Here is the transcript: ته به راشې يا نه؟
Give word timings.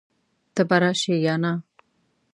ته 0.53 0.61
به 0.69 0.77
راشې 0.81 1.15
يا 1.25 1.35
نه؟ 1.43 1.51